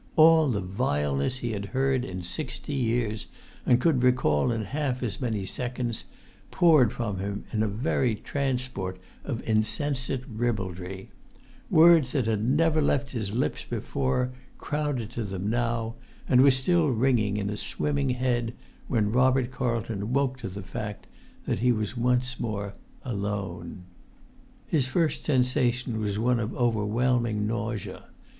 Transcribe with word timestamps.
All 0.15 0.49
the 0.49 0.61
vileness 0.61 1.37
he 1.37 1.51
had 1.51 1.65
heard 1.77 2.03
in 2.03 2.23
sixty 2.23 2.73
years, 2.73 3.27
and 3.67 3.79
could 3.79 4.01
recall 4.01 4.51
in 4.51 4.63
half 4.63 5.03
as 5.03 5.21
many 5.21 5.45
seconds, 5.45 6.05
poured 6.49 6.91
from 6.91 7.19
him 7.19 7.45
in 7.51 7.61
a 7.61 7.67
very 7.67 8.15
transport 8.15 8.97
of 9.23 9.43
insensate 9.47 10.23
ribaldry; 10.27 11.11
words 11.69 12.13
that 12.13 12.25
had 12.25 12.43
never 12.43 12.81
left 12.81 13.11
his 13.11 13.35
lips 13.35 13.63
before, 13.63 14.31
crowded 14.57 15.11
to 15.11 15.23
them 15.23 15.51
now; 15.51 15.93
and 16.27 16.41
were 16.41 16.49
still 16.49 16.87
ringing 16.89 17.37
in 17.37 17.51
a 17.51 17.55
swimming 17.55 18.09
head 18.09 18.55
when 18.87 19.11
Robert 19.11 19.51
Carlton 19.51 20.11
woke 20.13 20.35
to 20.39 20.49
the 20.49 20.63
fact 20.63 21.05
that 21.45 21.59
he 21.59 21.71
was 21.71 21.95
once 21.95 22.39
more 22.39 22.73
alone. 23.03 23.83
His 24.65 24.87
first 24.87 25.25
sensation 25.25 25.99
was 25.99 26.17
one 26.17 26.39
of 26.39 26.55
overwhelming 26.55 27.45
nausea. 27.45 28.05